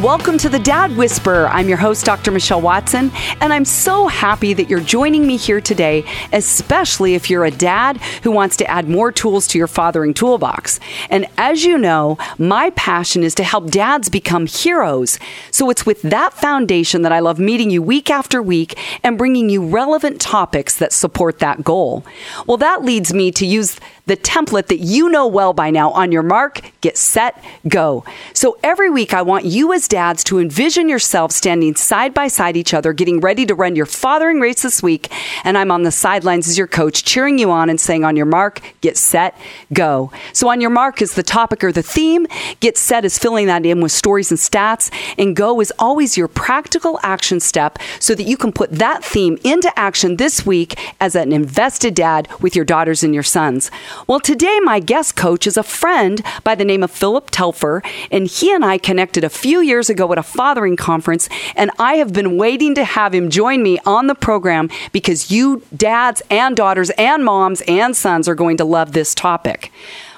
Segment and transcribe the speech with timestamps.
[0.00, 0.05] 1-1.
[0.16, 1.46] Welcome to the Dad Whisperer.
[1.48, 2.30] I'm your host, Dr.
[2.30, 3.12] Michelle Watson,
[3.42, 7.98] and I'm so happy that you're joining me here today, especially if you're a dad
[8.22, 10.80] who wants to add more tools to your fathering toolbox.
[11.10, 15.18] And as you know, my passion is to help dads become heroes.
[15.50, 19.50] So it's with that foundation that I love meeting you week after week and bringing
[19.50, 22.06] you relevant topics that support that goal.
[22.46, 26.12] Well, that leads me to use the template that you know well by now on
[26.12, 28.04] your mark, get set, go.
[28.32, 32.56] So every week, I want you as dads to envision yourself standing side by side
[32.56, 35.12] each other, getting ready to run your fathering race this week.
[35.44, 38.26] And I'm on the sidelines as your coach, cheering you on and saying, on your
[38.26, 39.36] mark, get set,
[39.72, 40.12] go.
[40.32, 42.26] So on your mark is the topic or the theme.
[42.60, 44.90] Get set is filling that in with stories and stats.
[45.18, 49.38] And go is always your practical action step so that you can put that theme
[49.44, 53.70] into action this week as an invested dad with your daughters and your sons.
[54.06, 58.26] Well, today my guest coach is a friend by the name of Phillip Telfer, and
[58.26, 62.12] he and I connected a few years ago at a fathering conference, and I have
[62.12, 66.90] been waiting to have him join me on the program because you dads and daughters
[66.90, 69.72] and moms and sons are going to love this topic.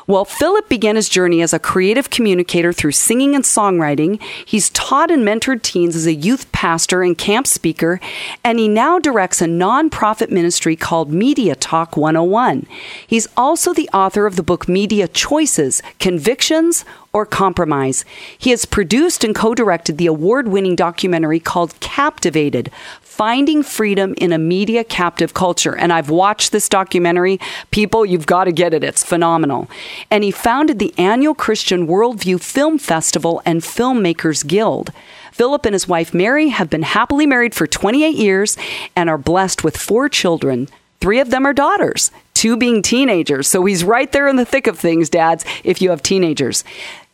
[0.08, 4.22] Well, Phillip began his journey as a creative communicator through singing and songwriting.
[4.46, 8.00] He's taught and mentored teens as a youth pastor and camp speaker,
[8.42, 12.66] and he now directs a nonprofit ministry called Media Talk 101.
[13.06, 16.86] He's also the author of the book Media Choices Convictions
[17.18, 18.04] or Compromise.
[18.38, 22.70] He has produced and co directed the award winning documentary called Captivated
[23.02, 25.76] Finding Freedom in a Media Captive Culture.
[25.76, 27.40] And I've watched this documentary.
[27.72, 28.84] People, you've got to get it.
[28.84, 29.68] It's phenomenal.
[30.12, 34.92] And he founded the annual Christian Worldview Film Festival and Filmmakers Guild.
[35.32, 38.56] Phillip and his wife Mary have been happily married for 28 years
[38.94, 40.68] and are blessed with four children.
[41.00, 43.48] Three of them are daughters, two being teenagers.
[43.48, 46.62] So he's right there in the thick of things, dads, if you have teenagers.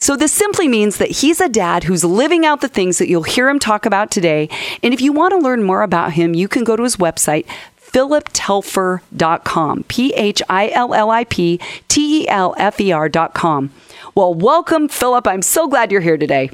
[0.05, 3.23] So, this simply means that he's a dad who's living out the things that you'll
[3.23, 4.51] hear him talk about today.
[4.83, 7.47] And if you want to learn more about him, you can go to his website,
[7.81, 9.85] philliptelfer.com.
[9.85, 13.73] P H I L L I P T E L F E R.com.
[14.15, 15.27] Well, welcome, Phillip.
[15.27, 16.51] I'm so glad you're here today.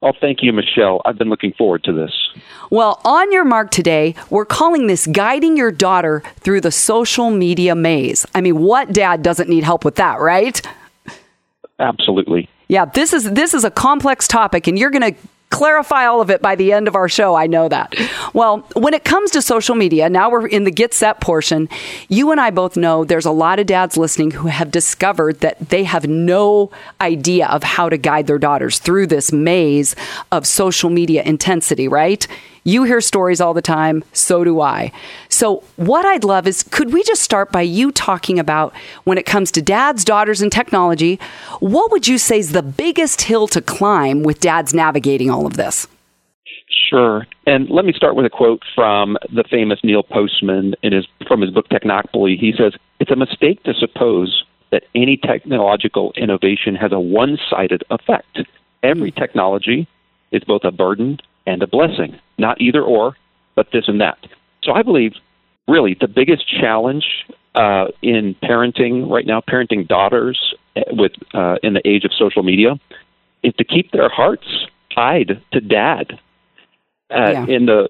[0.00, 1.02] Oh, thank you, Michelle.
[1.04, 2.12] I've been looking forward to this.
[2.70, 7.74] Well, on your mark today, we're calling this guiding your daughter through the social media
[7.74, 8.24] maze.
[8.34, 10.66] I mean, what dad doesn't need help with that, right?
[11.78, 12.48] Absolutely.
[12.68, 16.28] Yeah, this is this is a complex topic and you're going to clarify all of
[16.28, 17.34] it by the end of our show.
[17.34, 17.94] I know that.
[18.34, 21.68] Well, when it comes to social media, now we're in the get set portion.
[22.08, 25.68] You and I both know there's a lot of dads listening who have discovered that
[25.68, 29.94] they have no idea of how to guide their daughters through this maze
[30.32, 32.26] of social media intensity, right?
[32.66, 34.90] You hear stories all the time, so do I.
[35.28, 39.24] So, what I'd love is could we just start by you talking about when it
[39.24, 41.20] comes to dads, daughters, and technology,
[41.60, 45.56] what would you say is the biggest hill to climb with dads navigating all of
[45.56, 45.86] this?
[46.90, 47.24] Sure.
[47.46, 51.42] And let me start with a quote from the famous Neil Postman in his from
[51.42, 52.36] his book Technopoly.
[52.36, 58.40] He says, "It's a mistake to suppose that any technological innovation has a one-sided effect.
[58.82, 59.86] Every technology
[60.32, 63.16] is both a burden and a blessing, not either or,
[63.54, 64.18] but this and that.
[64.62, 65.12] So I believe
[65.68, 67.04] really the biggest challenge
[67.54, 72.42] uh, in parenting right now, parenting daughters eh, with uh, in the age of social
[72.42, 72.78] media,
[73.42, 74.46] is to keep their hearts
[74.94, 76.18] tied to dad.
[77.10, 77.46] Uh, yeah.
[77.46, 77.88] In the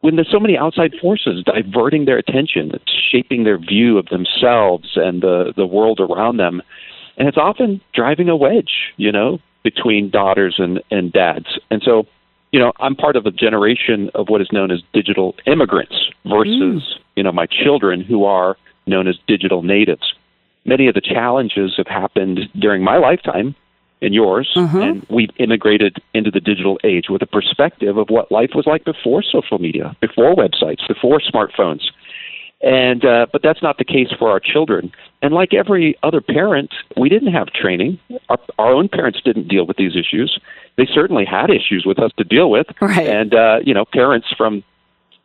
[0.00, 4.90] when there's so many outside forces diverting their attention, it's shaping their view of themselves
[4.96, 6.62] and the the world around them,
[7.16, 11.58] and it's often driving a wedge, you know, between daughters and and dads.
[11.70, 12.06] And so
[12.52, 15.94] you know, I'm part of a generation of what is known as digital immigrants
[16.24, 16.98] versus, mm.
[17.16, 20.14] you know, my children who are known as digital natives.
[20.64, 23.54] Many of the challenges have happened during my lifetime
[24.00, 24.78] and yours, uh-huh.
[24.80, 28.84] and we've immigrated into the digital age with a perspective of what life was like
[28.84, 31.82] before social media, before websites, before smartphones.
[32.60, 34.90] And uh, but that's not the case for our children.
[35.22, 38.00] And like every other parent, we didn't have training.
[38.28, 40.40] Our, our own parents didn't deal with these issues.
[40.76, 42.66] They certainly had issues with us to deal with.
[42.80, 43.06] Right.
[43.06, 44.64] And uh, you know, parents from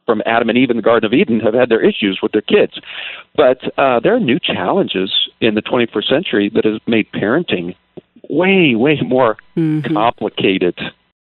[0.06, 2.42] from Adam and Eve in the Garden of Eden have had their issues with their
[2.42, 2.80] kids.
[3.36, 7.76] But uh, there are new challenges in the 21st century that has made parenting
[8.30, 9.94] way, way more mm-hmm.
[9.94, 10.78] complicated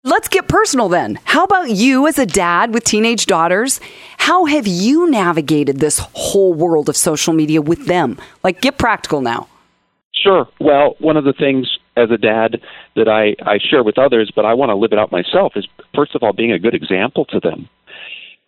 [0.08, 1.18] Let's get personal then.
[1.24, 3.80] How about you as a dad with teenage daughters?
[4.20, 8.20] How have you navigated this whole world of social media with them?
[8.44, 9.48] Like, get practical now.
[10.14, 10.48] Sure.
[10.60, 12.62] Well, one of the things as a dad
[12.96, 15.68] that I, I share with others, but I want to live it out myself, is
[15.96, 17.68] first of all being a good example to them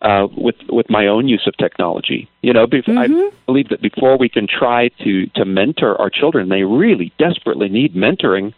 [0.00, 2.28] uh, with with my own use of technology.
[2.40, 2.98] You know, bef- mm-hmm.
[2.98, 7.68] I believe that before we can try to to mentor our children, they really desperately
[7.68, 8.54] need mentoring,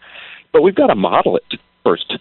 [0.52, 2.18] but we've got to model it first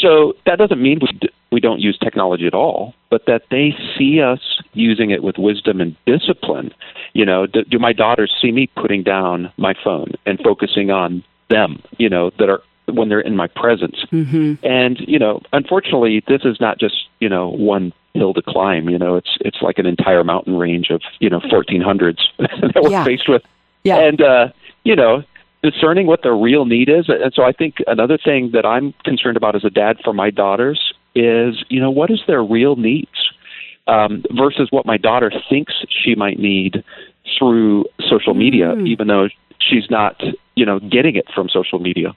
[0.00, 3.74] So that doesn't mean we, d- we don't use technology at all, but that they
[3.98, 4.40] see us
[4.72, 6.72] using it with wisdom and discipline.
[7.12, 11.22] You know, do, do my daughters see me putting down my phone and focusing on
[11.48, 13.96] them, you know, that are when they're in my presence?
[14.12, 14.64] Mm-hmm.
[14.64, 18.88] And, you know, unfortunately, this is not just, you know, one hill to climb.
[18.88, 22.90] You know, it's it's like an entire mountain range of, you know, 1400s that we're
[22.90, 23.04] Yeah.
[23.04, 23.42] faced with.
[23.84, 23.98] Yeah.
[23.98, 24.48] And, uh,
[24.84, 25.22] you know,
[25.62, 27.08] discerning what their real need is.
[27.08, 30.30] And so I think another thing that I'm concerned about as a dad for my
[30.30, 33.32] daughters is, you know, what is their real needs
[33.86, 36.84] um, versus what my daughter thinks she might need
[37.38, 39.28] through social media, even though
[39.58, 40.20] she's not,
[40.54, 42.14] you know, getting it from social media.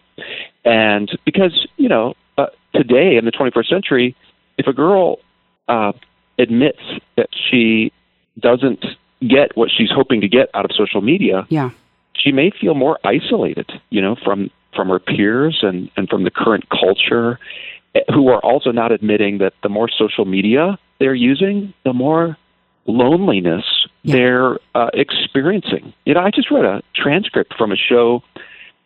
[0.64, 4.16] And because, you know, uh, today in the 21st century,
[4.58, 5.20] if a girl
[5.68, 5.94] uh,
[6.38, 6.82] admits
[7.18, 7.92] that she
[8.40, 8.86] doesn't
[9.28, 11.72] get what she's hoping to get out of social media, Yeah.
[12.16, 16.32] She may feel more isolated, you know, from from her peers and and from the
[16.32, 17.40] current culture,
[17.96, 22.38] eh, who are also not admitting that the more social media they're using, the more
[22.86, 23.66] loneliness
[24.04, 24.16] Yeah.
[24.16, 25.94] they're uh, experiencing.
[26.06, 28.22] You know, I just read a transcript from a show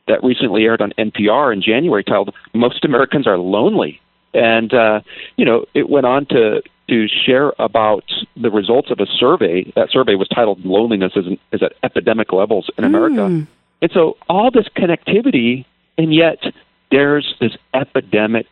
[0.07, 4.00] that recently aired on NPR in January titled "Most Americans Are Lonely,"
[4.33, 5.01] and uh,
[5.35, 8.04] you know, it went on to to share about
[8.36, 9.72] the results of a survey.
[9.75, 13.25] That survey was titled "Loneliness is, is at Epidemic Levels in America,"
[13.81, 15.66] and so all this connectivity,
[15.98, 16.39] and yet
[16.92, 18.48] there's this epidemic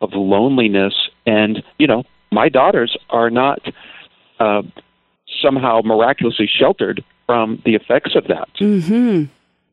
[0.00, 0.94] of loneliness,
[1.26, 3.60] and you know, my daughters are not
[4.38, 4.62] uh,
[5.42, 8.48] somehow miraculously sheltered from the effects of that.
[8.58, 9.24] Mm-hmm.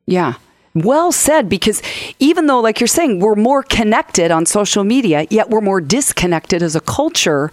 [0.05, 0.33] Yeah.
[0.75, 1.81] Well said, because
[2.19, 6.61] even though, like you're saying, we're more connected on social media, yet we're more disconnected
[6.61, 7.51] as a culture.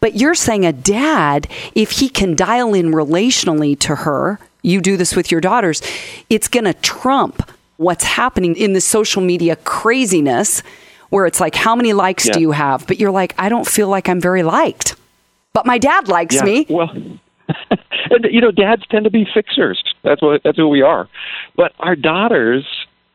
[0.00, 4.96] But you're saying a dad, if he can dial in relationally to her, you do
[4.96, 5.82] this with your daughters,
[6.28, 10.62] it's going to trump what's happening in the social media craziness
[11.10, 12.34] where it's like, how many likes Yeah.
[12.34, 12.86] do you have?
[12.86, 14.94] But you're like, I don't feel like I'm very liked.
[15.52, 16.66] But my dad likes Yeah, me.
[16.68, 16.90] Well,
[18.10, 19.82] and you know, dads tend to be fixers.
[20.02, 21.08] That's what that's who we are.
[21.56, 22.64] But our daughters,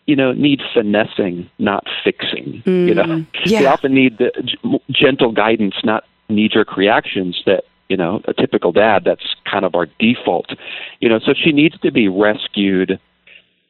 [0.05, 2.61] you know, need finessing, not fixing.
[2.65, 3.59] You know, Mm, yeah.
[3.59, 7.41] they often need the g- gentle guidance, not knee-jerk reactions.
[7.45, 10.51] That you know, a typical dad, that's kind of our default.
[10.99, 12.99] You know, so she needs to be rescued.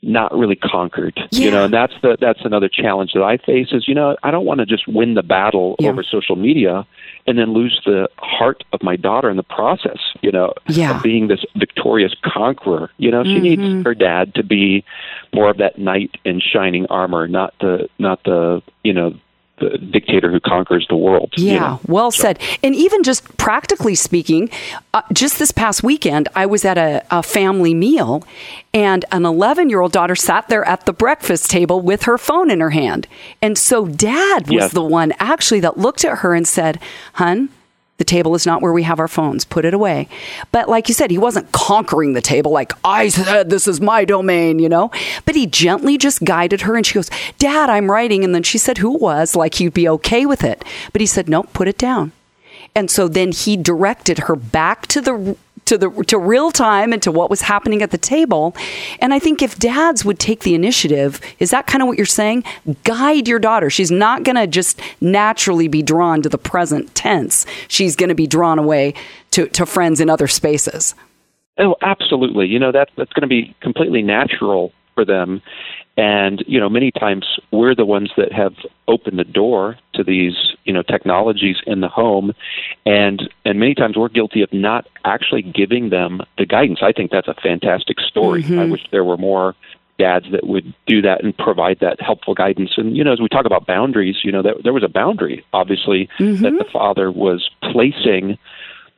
[0.08, 1.46] Not really conquered, Yeah.
[1.46, 3.70] you know, and that's the that's another challenge that I face.
[3.72, 5.90] Is you know I don't want to just win the battle Yeah.
[5.90, 6.86] over social media,
[7.26, 9.98] and then lose the heart of my daughter in the process.
[10.22, 10.96] You know, Yeah.
[10.98, 12.92] of being this victorious conqueror.
[13.00, 13.42] You know, she Mm-hmm.
[13.74, 14.84] needs her dad to be
[15.34, 19.16] more of that knight in shining armor, not the not the you know
[19.58, 21.32] the dictator who conquers the world.
[21.38, 21.80] you Yeah, know?
[21.88, 22.40] well said.
[22.62, 24.50] And even just practically speaking,
[24.94, 28.26] uh, just this past weekend, I was at a, a family meal,
[28.74, 32.52] and an 11 year old daughter sat there at the breakfast table with her phone
[32.52, 33.08] in her hand.
[33.42, 34.74] And so dad was Yes.
[34.74, 36.80] the one actually that looked at her and said,
[37.14, 37.48] Hun,
[37.98, 39.46] the table is not where we have our phones.
[39.46, 40.10] Put it away.
[40.52, 44.04] But like you said, he wasn't conquering the table like, I said this is my
[44.04, 44.92] domain, you know?
[45.24, 48.24] But he gently just guided her and she goes, Dad, I'm writing.
[48.24, 50.64] And then she said who was, like he'd be okay with it.
[50.92, 52.12] But he said, Nope, put it down.
[52.76, 57.02] And so then he directed her back to the to the to real time and
[57.04, 58.56] to what was happening at the table.
[59.00, 62.06] And I think if dads would take the initiative, is that kind of what you're
[62.06, 62.44] saying?
[62.84, 63.70] Guide your daughter.
[63.70, 67.46] She's not going to just naturally be drawn to the present tense.
[67.68, 68.94] She's going to be drawn away
[69.32, 70.96] to to friends in other spaces.
[71.58, 72.48] Oh, absolutely.
[72.48, 75.42] You know that that's going to be completely natural for them,
[75.98, 78.56] and you know many times we're the ones that have
[78.88, 80.36] opened the door to these
[80.66, 82.34] you know technologies in the home,
[82.86, 86.80] and and many times we're guilty of not actually giving them the guidance.
[86.82, 88.44] I think that's a fantastic story.
[88.44, 88.72] I mm-hmm.
[88.72, 89.56] wish there were more
[89.98, 92.72] dads that would do that and provide that helpful guidance.
[92.78, 95.46] And you know, as we talk about boundaries, you know, that there was a boundary
[95.54, 96.44] obviously mm-hmm.
[96.44, 98.38] that the father was placing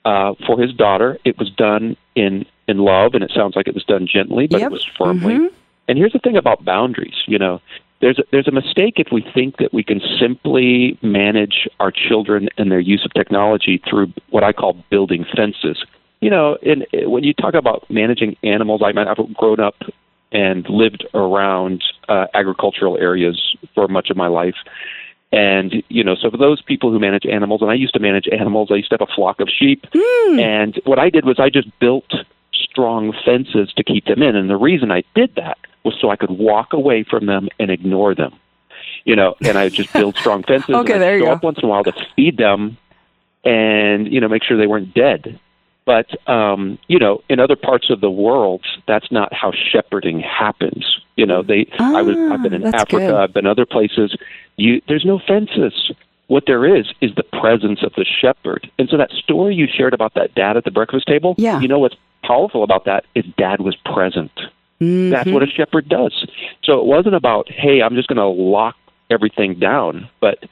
[0.06, 1.20] uh, for his daughter.
[1.24, 4.60] It was done in in love, and it sounds like it was done gently, but
[4.60, 4.72] Yep.
[4.72, 5.36] it was firmly.
[5.36, 5.56] Mm-hmm.
[5.88, 7.16] And here's the thing about boundaries.
[7.28, 7.62] You know,
[8.02, 12.50] there's a, there's a mistake if we think that we can simply manage our children
[12.58, 15.84] and their use of technology through what I call building fences.
[16.20, 19.76] You know, and uh, when you talk about managing animals, I mean, I've grown up
[20.32, 24.56] and lived around uh, agricultural areas for much of my life.
[25.32, 28.28] And you know, so for those people who manage animals, and I used to manage
[28.32, 29.86] animals, I used to have a flock of sheep,
[30.40, 32.12] and what I did was I just built
[32.54, 34.36] strong fences to keep them in.
[34.36, 37.72] And the reason I did that was so I could walk away from them and
[37.72, 38.34] ignore them.
[39.06, 40.70] You know, and I would just build strong fences.
[40.76, 41.32] Okay, and I'd there you go.
[41.32, 42.78] up once in a while to feed them,
[43.44, 45.40] and you know, make sure they weren't dead.
[45.86, 50.86] But um, you know, in other parts of the world, that's not how shepherding happens.
[51.16, 51.68] You know, they.
[51.80, 52.18] I was.
[52.18, 52.98] I've been in Ah, Africa.
[52.98, 53.14] good.
[53.14, 54.16] I've been other places.
[54.58, 54.82] You.
[54.88, 55.92] There's no fences.
[56.28, 58.70] what there is is the presence of the shepherd.
[58.78, 61.62] And so that story you shared about that dad at the breakfast table, yeah.
[61.62, 64.32] you know what's powerful about that is dad was present.
[64.82, 65.10] Mm-hmm.
[65.10, 66.14] That's what a shepherd does.
[66.64, 68.76] So it wasn't about, hey, I'm just going to lock
[69.10, 70.44] everything down, but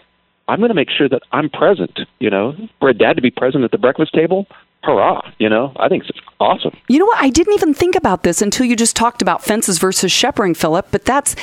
[0.48, 2.00] I'm going to make sure that I'm present.
[2.20, 4.46] You know, for a dad to be present at the breakfast table,
[4.84, 5.22] hurrah!
[5.40, 6.76] You know, I think it's awesome.
[6.88, 7.18] You know what?
[7.24, 10.88] I didn't even think about this until you just talked about fences versus shepherding, Phillip.
[10.92, 11.36] But that's,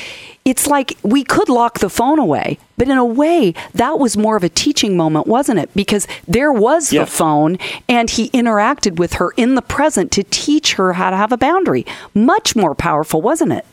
[0.45, 4.37] it's like we could lock the phone away, but in a way, that was more
[4.37, 5.71] of a teaching moment, wasn't it?
[5.75, 7.01] Because there was Yeah.
[7.01, 11.17] the phone, and he interacted with her in the present to teach her how to
[11.17, 11.85] have a boundary.
[12.15, 13.65] Much more powerful, wasn't it?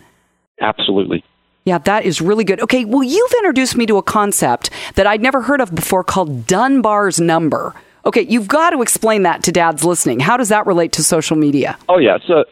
[0.62, 1.24] Absolutely.
[1.70, 2.60] Yeah, that is really good.
[2.62, 6.48] Okay, well, you've introduced me to a concept that I'd never heard of before called
[6.48, 7.76] Dunbar's number.
[8.08, 10.20] Okay, you've got to explain that to dads listening.
[10.20, 11.78] How does that relate to social media?
[11.88, 12.18] Oh yeah.
[12.26, 12.46] So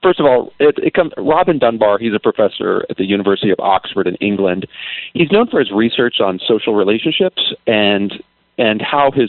[0.00, 1.12] first of all, it, it comes.
[1.16, 1.98] Robin Dunbar.
[1.98, 4.68] He's a professor at the University of Oxford in England.
[5.12, 8.12] He's known for his research on social relationships and
[8.58, 9.28] and how his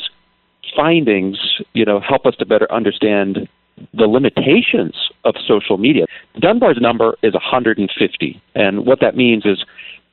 [0.75, 1.39] findings,
[1.73, 3.47] you know, help us to better understand
[3.93, 6.05] the limitations of social media.
[6.39, 9.63] Dunbar's number is 150, and what that means is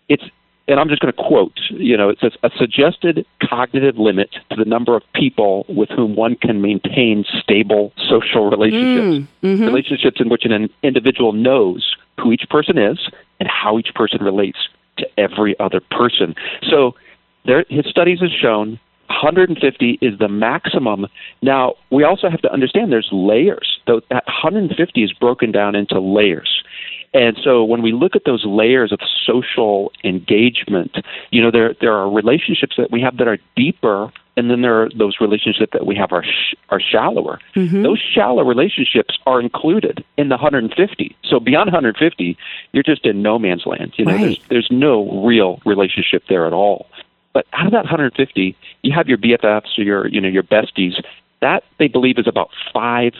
[0.08, 0.24] it's
[0.70, 4.56] and I'm just going to quote, you know, it says a suggested cognitive limit to
[4.56, 9.28] the number of people with whom one can maintain stable social relationships.
[9.42, 9.64] Mm, mm-hmm.
[9.64, 12.98] Relationships in which an individual knows who each person is
[13.40, 14.58] and how each person relates
[14.98, 16.36] to every other person.
[16.70, 16.94] So
[17.46, 18.78] there, his studies have shown
[19.10, 21.06] 150 is the maximum.
[21.42, 23.80] Now, we also have to understand there's layers.
[23.86, 26.62] Though that 150 is broken down into layers.
[27.12, 30.96] And so when we look at those layers of social engagement,
[31.30, 34.82] you know, there there are relationships that we have that are deeper, and then there
[34.82, 37.40] are those relationships that we have are sh- are shallower.
[37.56, 37.82] Mm-hmm.
[37.82, 41.16] Those shallow relationships are included in the 150.
[41.28, 42.38] So beyond 150,
[42.72, 43.92] you're just in no man's land.
[43.96, 44.20] You know, Right.
[44.22, 46.86] there's there's no real relationship there at all.
[47.32, 51.02] But out of that 150, you have your BFFs or your you know your besties.
[51.40, 53.14] That they believe is about five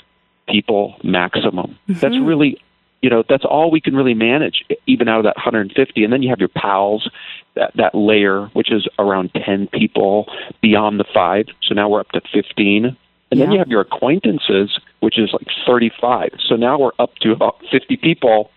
[0.48, 1.78] people maximum.
[1.88, 2.24] That's mm-hmm.
[2.24, 2.60] really
[3.02, 6.22] you know that's all we can really manage even out of that 150 and then
[6.22, 7.08] you have your pals
[7.54, 12.10] that that layer which is around 10 people beyond the 5 so now we're up
[12.10, 12.96] to 15
[13.30, 17.32] and then you have your acquaintances which is like 35 so now we're up to
[17.32, 18.50] about 50 people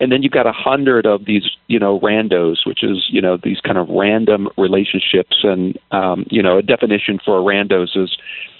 [0.00, 3.36] and then you've got a hundred of these you know randos which is you know
[3.36, 8.16] these kind of random relationships and um, you know a definition for a randos is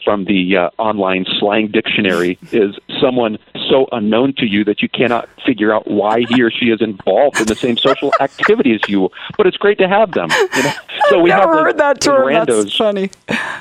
[0.07, 3.37] from the uh, online slang dictionary is someone
[3.69, 7.41] so unknown to you that you cannot figure out why he or she is involved
[7.41, 9.11] in the same social activity as you.
[9.37, 10.29] But it's great to have them.
[10.31, 10.73] You know?
[11.09, 12.29] So we have heard that term.
[12.29, 13.11] randos That's funny.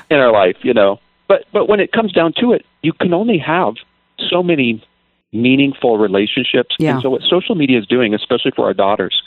[0.08, 1.00] in our life, you know.
[1.28, 3.74] But but when it comes down to it, you can only have
[4.30, 4.82] so many
[5.32, 6.76] meaningful relationships.
[6.78, 6.94] Yeah.
[6.94, 9.20] And so what social media is doing, especially for our daughters,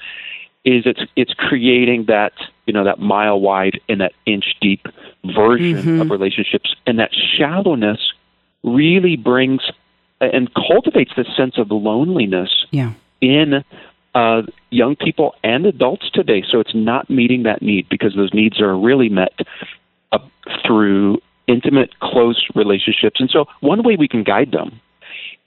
[0.65, 2.33] is it's it's creating that
[2.65, 4.87] you know that mile wide and that inch deep
[5.35, 6.01] version Mm-hmm.
[6.01, 7.99] of relationships, and that shallowness
[8.63, 9.61] really brings
[10.21, 12.91] and cultivates this sense of loneliness Yeah.
[13.21, 13.63] in
[14.15, 16.43] uh, young people and adults today.
[16.49, 19.33] So it's not meeting that need because those needs are really met
[20.11, 20.19] uh,
[20.65, 23.19] through intimate, close relationships.
[23.19, 24.79] And so one way we can guide them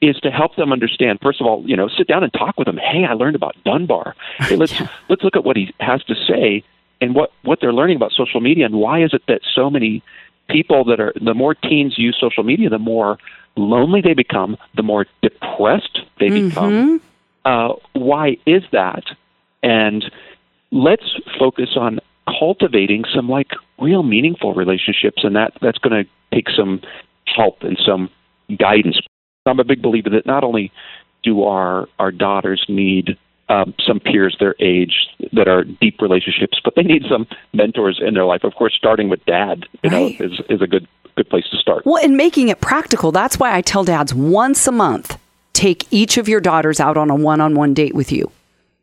[0.00, 1.21] is to help them understand.
[1.23, 2.76] First of all, you know, sit down and talk with them.
[2.76, 4.16] Hey, I learned about Dunbar.
[4.38, 4.75] Hey, let's
[5.09, 6.64] let's look at what he has to say
[7.00, 10.02] and what what they're learning about social media and why is it that so many
[10.49, 13.16] people that are the more teens use social media, the more
[13.56, 17.00] lonely they become, the more depressed they become.
[17.44, 19.04] Uh, why is that?
[19.62, 20.04] And
[20.73, 21.04] let's
[21.38, 23.50] focus on cultivating some like
[23.82, 26.80] real meaningful relationships, and that that's going to take some
[27.26, 28.10] help and some
[28.58, 28.98] guidance.
[29.46, 30.70] I'm a big believer that not only
[31.22, 33.16] do our our daughters need
[33.48, 34.94] um, some peers their age
[35.32, 38.44] that are deep relationships, but they need some mentors in their life.
[38.44, 40.18] Of course, starting with dad, you Right.
[40.20, 40.86] know, is is a good
[41.16, 41.84] good place to start.
[41.84, 43.12] Well, and making it practical.
[43.12, 45.18] That's why I tell dads once a month,
[45.52, 48.30] take each of your daughters out on a one on one date with you.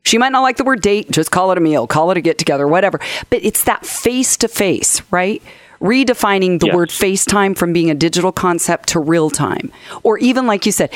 [0.09, 2.21] She might not like the word date, just call it a meal, call it a
[2.21, 2.99] get together, whatever.
[3.29, 5.39] But it's that face to face, right?
[5.79, 6.75] Redefining the Yes.
[6.75, 9.71] word FaceTime from being a digital concept to real time.
[10.01, 10.89] Or even like you said,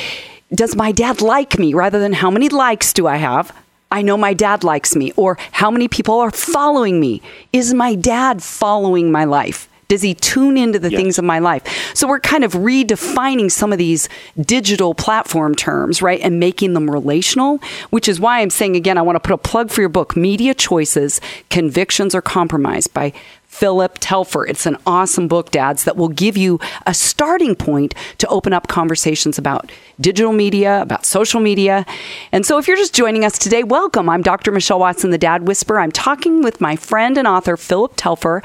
[0.51, 3.51] does my dad like me rather than how many likes do I have?
[3.91, 5.13] I know my dad likes me.
[5.15, 7.21] Or how many people are following me?
[7.53, 9.69] Is my dad following my life?
[10.01, 10.99] He tune into the Yes.
[10.99, 11.63] things of my life?
[11.93, 14.09] So we're kind of redefining some of these
[14.39, 16.19] digital platform terms, right?
[16.21, 17.59] And making them relational,
[17.89, 20.15] which is why I'm saying again, I want to put a plug for your book,
[20.15, 23.13] Media Choices Convictions or Compromise by
[23.53, 24.47] Phillip Telfer.
[24.47, 28.67] It's an awesome book, dads, that will give you a starting point to open up
[28.67, 31.85] conversations about digital media, about social media.
[32.31, 34.09] And so if you're just joining us today, welcome.
[34.09, 34.51] I'm Dr.
[34.51, 35.79] Michelle Watson, the Dad Whisperer.
[35.79, 38.41] I'm talking with my friend and author, Phillip Telfer,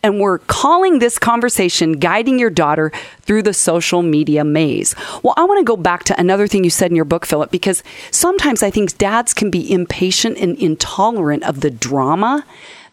[0.00, 2.92] and we're calling this conversation Guiding Your Daughter
[3.22, 4.94] Through the Social Media Maze.
[5.24, 7.50] Well, I want to go back to another thing you said in your book, Phillip,
[7.50, 12.44] because sometimes I think dads can be impatient and intolerant of the drama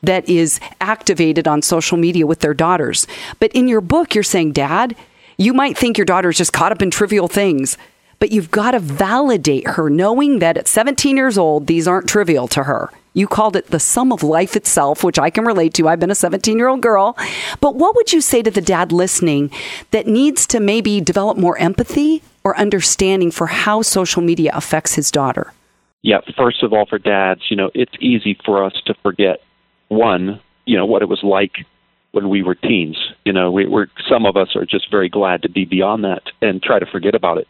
[0.03, 3.07] that is activated on social media with their daughters.
[3.39, 4.95] But in your book, you're saying, Dad,
[5.37, 7.77] you might think your daughter is just caught up in trivial things,
[8.19, 12.47] but you've got to validate her, knowing that at 17 years old, these aren't trivial
[12.49, 12.89] to her.
[13.13, 15.87] You called it the sum of life itself, which I can relate to.
[15.87, 17.17] I've been a 17 year old girl.
[17.59, 19.51] But what would you say to the dad listening
[19.91, 25.11] that needs to maybe develop more empathy or understanding for how social media affects his
[25.11, 25.53] daughter?
[26.01, 29.41] Yeah, first of all, for dads, you know, it's easy for us to forget
[29.89, 31.65] one, you know, what it was like
[32.11, 32.97] when we were teens.
[33.25, 36.23] You know, we, we're some of us are just very glad to be beyond that
[36.41, 37.47] and try to forget about it.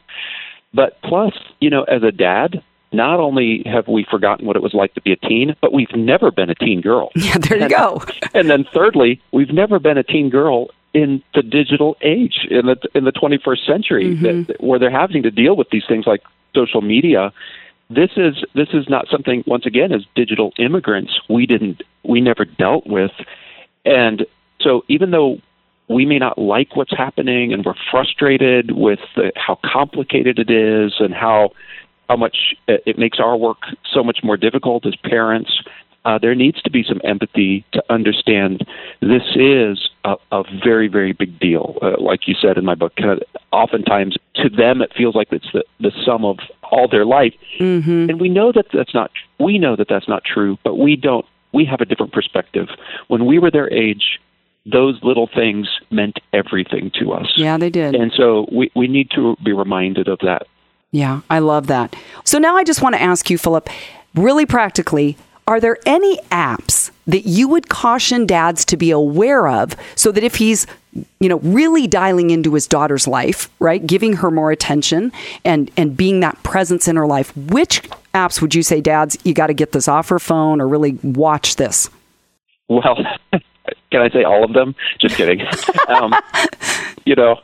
[0.73, 4.73] But plus, you know, as a dad, not only have we forgotten what it was
[4.73, 7.11] like to be a teen, but we've never been a teen girl.
[7.15, 8.01] Yeah, there you and, go.
[8.33, 12.77] and then thirdly, we've never been a teen girl in the digital age in the
[12.95, 14.43] in the 21st century mm-hmm.
[14.43, 16.23] that, where they're having to deal with these things like
[16.55, 17.31] social media
[17.89, 22.45] this is this is not something once again as digital immigrants we didn't we never
[22.45, 23.11] dealt with.
[23.85, 24.25] And
[24.61, 25.39] so even though
[25.89, 30.93] we may not like what's happening and we're frustrated with the, how complicated it is
[30.99, 31.49] and how
[32.07, 33.57] how much it makes our work
[33.91, 35.51] so much more difficult as parents
[36.05, 38.65] uh, there needs to be some empathy to understand
[39.01, 41.77] this is a, a very, very big deal.
[41.81, 45.27] Uh, like you said in my book, kind of, oftentimes to them it feels like
[45.31, 46.39] it's the, the sum of
[46.71, 48.09] all their life, mm-hmm.
[48.09, 49.11] and we know that that's not.
[49.39, 51.25] We know that that's not true, but we don't.
[51.51, 52.67] We have a different perspective.
[53.07, 54.19] When we were their age,
[54.65, 57.33] those little things meant everything to us.
[57.35, 57.95] Yeah, they did.
[57.95, 60.47] And so we, we need to be reminded of that.
[60.91, 61.95] Yeah, I love that.
[62.23, 63.69] So now I just want to ask you, Phillip,
[64.15, 65.17] really practically,
[65.49, 70.23] are there any apps that you would caution dads to be aware of so that
[70.23, 70.67] if he's
[71.19, 75.11] you know really dialing into his daughter's life right giving her more attention
[75.43, 77.81] and and being that presence in her life which
[78.13, 80.99] apps would you say dads you got to get this off her phone or really
[81.03, 81.89] watch this
[82.67, 82.95] well
[83.91, 84.75] can i say all of them?
[84.99, 85.41] Just kidding.
[85.87, 86.13] Um,
[87.05, 87.37] you know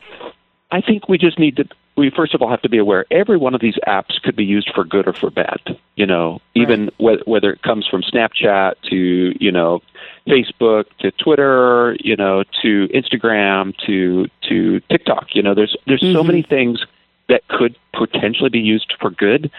[0.70, 1.64] i think we just need to
[1.96, 4.44] we first of all have to be aware every one of these apps could be
[4.44, 5.78] used for good or for bad.
[5.96, 7.20] You know, even right.
[7.20, 9.82] wh- whether it comes from Snapchat to you know
[10.26, 15.28] Facebook to Twitter, you know, to Instagram to to TikTok.
[15.34, 16.14] You know, there's there's mm-hmm.
[16.14, 16.84] so many things
[17.28, 19.50] that could potentially be used for good,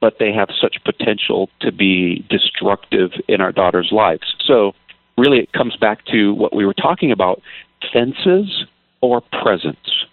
[0.00, 4.34] but they have such potential to be destructive in our daughters' lives.
[4.44, 4.74] So
[5.16, 7.40] really, it comes back to what we were talking about:
[7.92, 8.64] fences
[9.00, 10.06] or presence.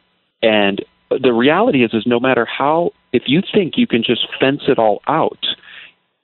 [0.43, 0.83] And
[1.21, 4.79] the reality is is no matter how if you think you can just fence it
[4.79, 5.45] all out,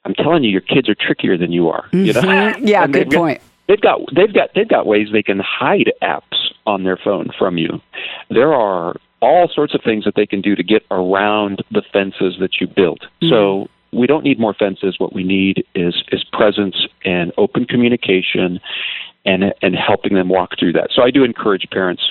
[0.05, 1.87] I'm telling you, your kids are trickier than you are.
[1.91, 2.21] You know?
[2.21, 2.65] Mm-hmm.
[2.67, 3.41] Yeah, good point.
[3.67, 7.57] They've got they've got they've got ways they can hide apps on their phone from
[7.57, 7.81] you.
[8.29, 12.37] There are all sorts of things that they can do to get around the fences
[12.39, 13.01] that you built.
[13.01, 13.29] Mm-hmm.
[13.29, 14.95] So we don't need more fences.
[14.97, 18.59] What we need is is presence and open communication,
[19.25, 20.89] and and helping them walk through that.
[20.95, 22.01] So I do encourage parents.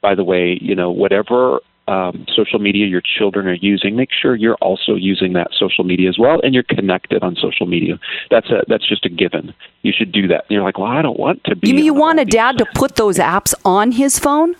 [0.00, 4.36] By the way, you know whatever um, social media your children are using, make sure
[4.36, 7.98] you're also using that social media as well, and you're connected on social media.
[8.30, 9.54] That's a that's just a given.
[9.82, 10.44] You should do that.
[10.44, 11.68] And you're like, well, I don't want to be.
[11.68, 14.54] You mean you want a dad to put those apps on his phone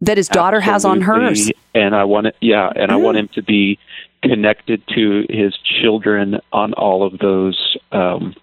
[0.00, 0.72] that his daughter Absolutely.
[0.72, 1.52] has on hers?
[1.74, 3.78] And I want it, yeah, and I want him to be
[4.22, 8.34] connected to his children on all of those um,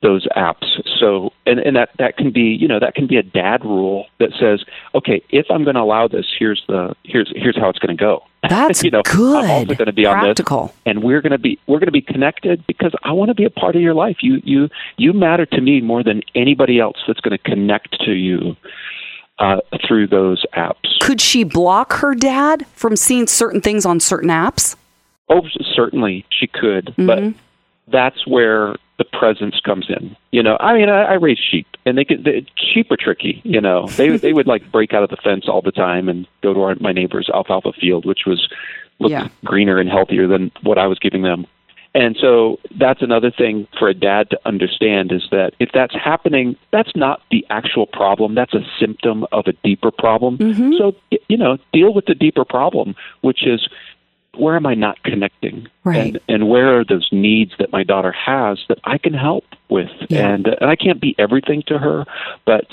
[0.00, 0.64] those apps.
[1.00, 4.06] So, and, and that, that can be, you know, that can be a dad rule
[4.20, 7.80] that says, okay, if I'm going to allow this, here's the, here's, here's how it's
[7.80, 8.22] going to go.
[8.48, 9.44] That's you know, good.
[9.44, 10.58] I'm also going to be Practical.
[10.58, 13.30] on this, and we're going to be, we're going to be connected because I want
[13.30, 14.18] to be a part of your life.
[14.20, 18.12] You, you, you matter to me more than anybody else that's going to connect to
[18.12, 18.56] you.
[19.40, 20.98] Uh, through those apps.
[21.00, 24.74] Could she block her dad from seeing certain things on certain apps?
[25.28, 25.42] Oh,
[25.76, 27.06] certainly she could, mm-hmm.
[27.06, 27.34] but
[27.86, 30.16] that's where the presence comes in.
[30.32, 33.40] You know, I mean, I, I raise sheep, and they could they, sheep are tricky.
[33.44, 36.26] You know, they they would like break out of the fence all the time and
[36.42, 38.48] go to our, my neighbor's alfalfa field, which was
[38.98, 39.28] looked yeah.
[39.44, 41.46] greener and healthier than what I was giving them.
[41.94, 46.56] And so that's another thing for a dad to understand is that if that's happening,
[46.70, 48.34] that's not the actual problem.
[48.34, 50.36] That's a symptom of a deeper problem.
[50.38, 50.72] Mm-hmm.
[50.76, 50.94] So,
[51.28, 53.68] you know, deal with the deeper problem, which is
[54.38, 55.68] where am I not connecting?
[55.84, 56.14] Right.
[56.14, 59.90] And, and where are those needs that my daughter has that I can help with?
[60.08, 60.28] Yeah.
[60.28, 62.04] And, and I can't be everything to her,
[62.44, 62.66] but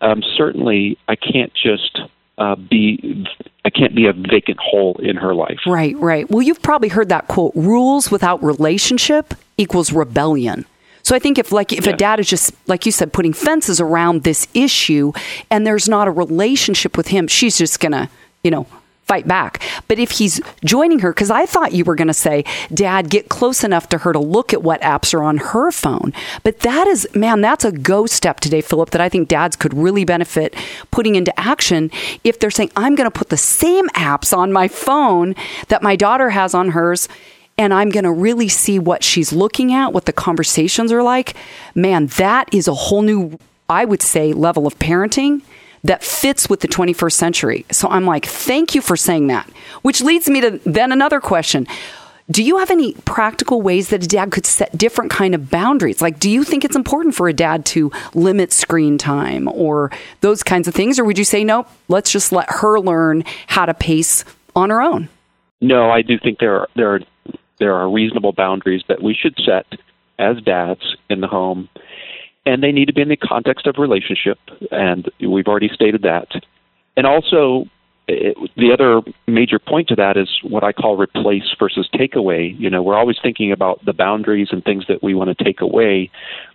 [0.00, 2.00] um, certainly I can't just
[2.38, 3.26] uh, be
[3.64, 5.60] I can't be a vacant hole in her life.
[5.66, 6.28] Right, right.
[6.30, 10.66] Well, you've probably heard that quote: "Rules without relationship equals rebellion."
[11.04, 11.92] So I think if like if yeah.
[11.92, 15.12] a dad is just like you said putting fences around this issue
[15.50, 18.08] and there's not a relationship with him, she's just going to,
[18.42, 18.66] you know,
[19.12, 19.60] fight back.
[19.88, 23.28] But if he's joining her, because I thought you were going to say, Dad, get
[23.28, 26.14] close enough to her to look at what apps are on her phone.
[26.44, 29.74] But that is, man, that's a go step today, Phillip, that I think dads could
[29.74, 30.54] really benefit
[30.90, 31.90] putting into action
[32.24, 35.34] if they're saying, I'm going to put the same apps on my phone
[35.68, 37.06] that my daughter has on hers
[37.58, 41.36] and I'm going to really see what she's looking at, what the conversations are like,
[41.74, 45.42] man, that is a whole new, I would say, level of parenting
[45.84, 47.66] that fits with the 21st century.
[47.70, 49.48] So I'm like, thank you for saying that.
[49.82, 51.66] Which leads me to then another question.
[52.30, 56.00] Do you have any practical ways that a dad could set different kind of boundaries?
[56.00, 59.90] Like, do you think it's important for a dad to limit screen time or
[60.20, 60.98] those kinds of things?
[60.98, 64.80] Or would you say, nope, let's just let her learn how to pace on her
[64.80, 65.08] own?
[65.60, 67.00] No, I do think there are, there are
[67.62, 69.66] there are reasonable boundaries that we should set
[70.18, 71.68] as dads in the home,
[72.44, 74.38] and they need to be in the context of relationship,
[74.70, 76.28] and we've already stated that.
[76.96, 77.66] And also,
[78.08, 82.54] it, the other major point to that is what I call replace versus take away.
[82.58, 85.60] You know, we're always thinking about the boundaries and things that we want to take
[85.60, 86.10] away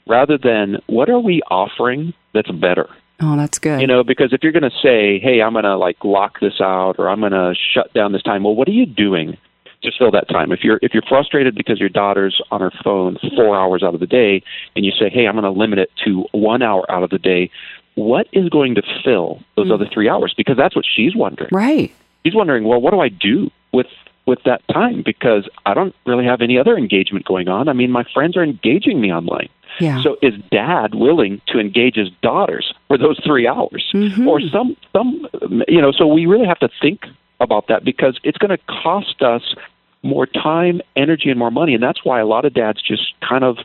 [0.05, 2.89] rather than what are we offering that's better.
[3.19, 3.81] Oh, that's good.
[3.81, 6.61] You know, because if you're going to say, "Hey, I'm going to like lock this
[6.61, 9.37] out or I'm going to shut down this time." Well, what are you doing?
[9.83, 10.51] To fill that time.
[10.51, 13.99] If you're if you're frustrated because your daughter's on her phone four hours out of
[13.99, 14.43] the day,
[14.75, 17.19] and you say, "Hey, I'm going to limit it to one hour out of the
[17.19, 17.51] day,"
[17.97, 19.73] what is going to fill those mm.
[19.73, 20.33] other three hours?
[20.37, 21.49] Because that's what she's wondering.
[21.51, 21.91] Right.
[22.23, 23.87] She's wondering, well, what do I do with
[24.27, 25.01] with that time?
[25.03, 27.67] Because I don't really have any other engagement going on.
[27.67, 29.49] I mean, my friends are engaging me online.
[29.79, 30.01] Yeah.
[30.03, 34.27] So is dad willing to engage his daughters for those three hours, mm-hmm.
[34.27, 35.27] or some some
[35.67, 35.91] you know?
[35.91, 37.01] So we really have to think
[37.39, 39.55] about that because it's going to cost us
[40.03, 41.73] more time, energy, and more money.
[41.73, 43.57] And that's why a lot of dads just kind of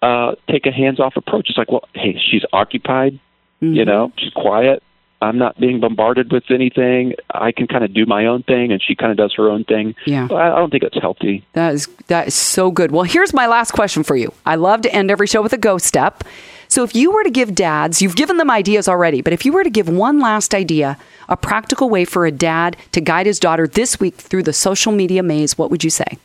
[0.00, 1.48] uh, take a hands off approach.
[1.48, 3.14] It's like, well, hey, she's occupied,
[3.62, 3.74] mm-hmm.
[3.74, 4.82] you know, she's quiet.
[5.22, 7.14] I'm not being bombarded with anything.
[7.32, 9.62] I can kind of do my own thing, and she kind of does her own
[9.62, 9.94] thing.
[10.04, 11.46] Yeah, I, I don't think it's healthy.
[11.52, 12.90] That is that is so good.
[12.90, 14.34] Well, here's my last question for you.
[14.44, 16.24] I love to end every show with a go step.
[16.72, 19.52] So, if you were to give dads, you've given them ideas already, but if you
[19.52, 20.96] were to give one last idea
[21.28, 24.90] a practical way for a dad to guide his daughter this week through the social
[24.90, 26.16] media maze, what would you say?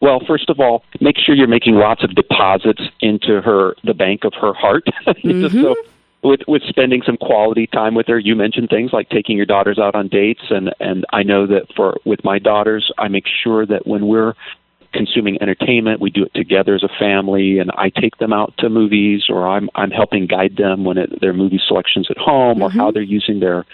[0.00, 4.22] Well, first of all, make sure you're making lots of deposits into her the bank
[4.22, 4.84] of her heart.
[5.24, 5.60] Mm-hmm.
[5.60, 5.74] so
[6.22, 9.78] with with spending some quality time with her, you mentioned things like taking your daughters
[9.78, 13.66] out on dates and and I know that for with my daughters, I make sure
[13.66, 14.34] that when we're
[14.92, 16.00] consuming entertainment.
[16.00, 19.48] We do it together as a family, and I take them out to movies, or
[19.48, 22.62] I'm I'm helping guide them when it, their movie selections at home, mm-hmm.
[22.62, 23.64] or how they're using their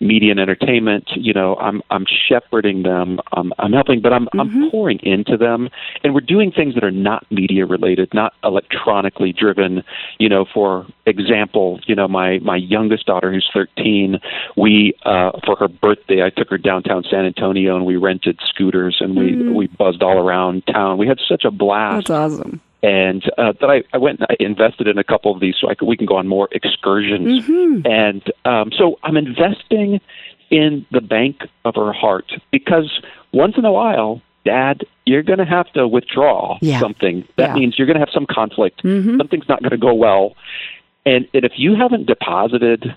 [0.00, 1.08] media and entertainment.
[1.16, 3.18] You know, I'm I'm shepherding them.
[3.32, 4.40] I'm I'm helping, but I'm mm-hmm.
[4.40, 5.68] I'm pouring into them,
[6.02, 9.82] and we're doing things that are not media related, not electronically driven.
[10.18, 14.20] You know, for example, you know my my youngest daughter who's 13,
[14.56, 18.98] we uh, for her birthday I took her downtown San Antonio and we rented scooters
[19.00, 19.54] and we mm-hmm.
[19.54, 20.98] we buzzed all around town.
[20.98, 22.08] We had such a blast.
[22.08, 25.40] That's awesome and uh, that I, I went and I invested in a couple of
[25.40, 27.44] these so I could, we can go on more excursions.
[27.44, 27.86] Mm-hmm.
[27.86, 30.00] And um, so I'm investing
[30.50, 35.44] in the bank of her heart because once in a while, Dad, you're going to
[35.44, 36.78] have to withdraw yeah.
[36.80, 37.26] something.
[37.36, 37.54] That yeah.
[37.54, 38.82] means you're going to have some conflict.
[38.84, 39.18] Mm-hmm.
[39.18, 40.36] Something's not going to go well.
[41.04, 42.94] And, and if you haven't deposited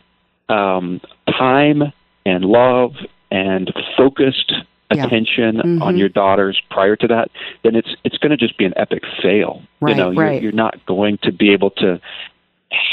[0.48, 1.92] um, time
[2.26, 2.94] and love
[3.32, 4.54] and focused
[4.98, 5.06] yeah.
[5.06, 5.82] attention mm-hmm.
[5.82, 7.30] on your daughters prior to that,
[7.64, 9.62] then it's it's going to just be an epic fail.
[9.80, 10.34] Right, you know, right.
[10.34, 12.00] You're, you're not going to be able to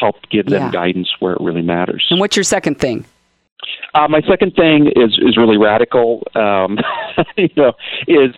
[0.01, 0.71] help give them yeah.
[0.71, 2.07] guidance where it really matters.
[2.11, 3.05] And what's your second thing?
[3.95, 6.27] Uh, my second thing is is really radical.
[6.35, 6.79] Um,
[7.37, 7.73] you know,
[8.07, 8.35] is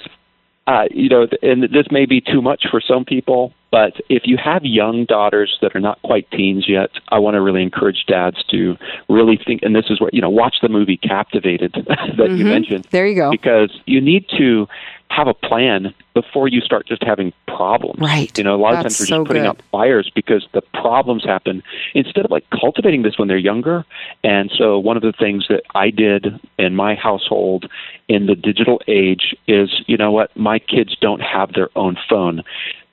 [0.66, 4.36] uh, you know, and this may be too much for some people, but if you
[4.36, 8.42] have young daughters that are not quite teens yet, I want to really encourage dads
[8.50, 8.76] to
[9.08, 9.62] really think.
[9.62, 12.36] And this is where you know, watch the movie Captivated that mm-hmm.
[12.36, 12.86] you mentioned.
[12.90, 13.30] There you go.
[13.30, 14.66] Because you need to
[15.10, 18.00] have a plan before you start just having problems.
[18.00, 18.36] Right.
[18.38, 19.48] You know, a lot That's of times we're so just putting good.
[19.48, 21.62] out fires because the problems happen
[21.94, 23.84] instead of like cultivating this when they're younger.
[24.22, 27.68] And so one of the things that I did in my household
[28.08, 32.42] in the digital age is, you know what, my kids don't have their own phone.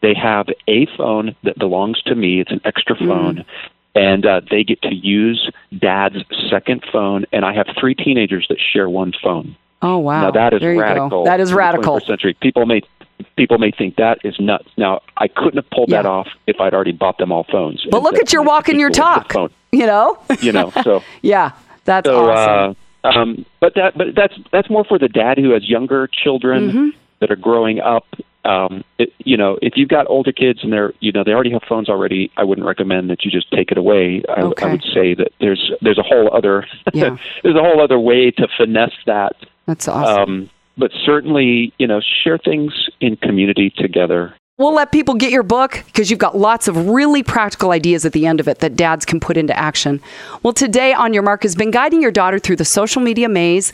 [0.01, 2.41] They have a phone that belongs to me.
[2.41, 3.07] It's an extra Mm.
[3.07, 3.45] phone.
[3.95, 5.49] And uh, they get to use
[5.79, 6.17] dad's
[6.51, 9.55] second phone, and I have three teenagers that share one phone.
[9.81, 10.21] Oh wow!
[10.21, 11.25] Now that is there radical.
[11.25, 11.99] That is radical.
[11.99, 12.37] 21st century.
[12.41, 12.81] People may
[13.35, 14.67] people may think that is nuts.
[14.77, 17.85] Now I couldn't have pulled that off if I'd already bought them all phones.
[17.89, 19.51] But look at your walk and your Equal with the talk.
[19.71, 20.19] You know?
[20.41, 21.51] You know, so yeah,
[21.85, 22.75] that's so, awesome.
[23.03, 26.69] Uh, um, but that but that's that's more for the dad who has younger children
[26.69, 26.89] Mm-hmm.
[27.19, 28.05] That are growing up.
[28.45, 31.51] Um, it, you know, if you've got older kids and they're you know they already
[31.51, 34.23] have phones already, I wouldn't recommend that you just take it away.
[34.29, 34.65] I, Okay.
[34.65, 37.17] I would say that there's there's a whole other Yeah.
[37.43, 39.35] there's a whole other way to finesse that.
[39.65, 40.21] That's awesome.
[40.23, 44.33] Um, but certainly, you know, share things in community together.
[44.59, 48.13] We'll let people get your book because you've got lots of really practical ideas at
[48.13, 50.01] the end of it that dads can put into action.
[50.41, 53.71] Well, today on Your Mark has been guiding your daughter through the social media maze.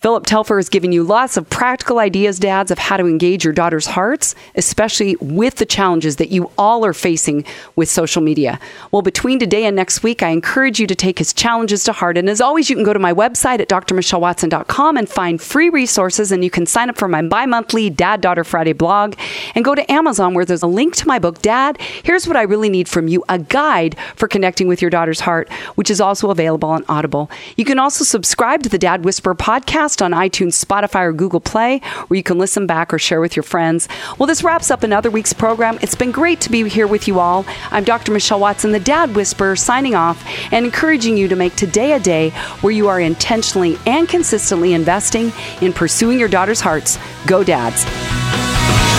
[0.00, 3.52] Phillip Telfer has given you lots of practical ideas, dads, of how to engage your
[3.52, 7.44] daughter's hearts, especially with the challenges that you all are facing
[7.76, 8.58] with social media.
[8.92, 12.16] Well, between today and next week, I encourage you to take his challenges to heart.
[12.16, 16.32] And as always, you can go to my website at drmichellewatson.com and find free resources.
[16.32, 19.16] And you can sign up for my bi monthly Dad Daughter Friday blog
[19.54, 22.42] and go to Amazon where there's a link to my book, Dad, Here's What I
[22.42, 26.30] Really Need From You, a guide for connecting with your daughter's heart, which is also
[26.30, 27.30] available on Audible.
[27.58, 29.34] You can also subscribe to the Dad Whisperer
[29.90, 33.36] podcast on iTunes, Spotify, or Google Play, where you can listen back or share with
[33.36, 33.88] your friends.
[34.18, 35.78] Well, this wraps up another week's program.
[35.82, 37.44] It's been great to be here with you all.
[37.70, 38.12] I'm Dr.
[38.12, 42.30] Michelle Watson, the Dad Whisperer, signing off and encouraging you to make today a day
[42.60, 46.98] where you are intentionally and consistently investing in pursuing your daughter's hearts.
[47.26, 48.89] Go, Dads.